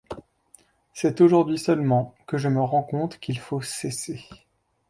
[0.93, 4.27] C’est aujourd’hui seulement que je me rends compte qu’il faut cesser.